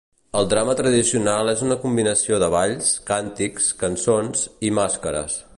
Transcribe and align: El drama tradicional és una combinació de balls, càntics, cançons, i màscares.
El 0.37 0.45
drama 0.53 0.73
tradicional 0.79 1.51
és 1.51 1.61
una 1.67 1.77
combinació 1.83 2.41
de 2.45 2.51
balls, 2.57 2.91
càntics, 3.13 3.71
cançons, 3.85 4.47
i 4.71 4.77
màscares. 4.81 5.43